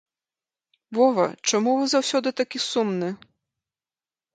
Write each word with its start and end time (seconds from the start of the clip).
Вова, 0.99 1.27
чаму 1.49 1.71
вы 1.83 1.95
заўсёды 1.95 2.29
такі 2.43 2.67
сумны? 2.69 3.15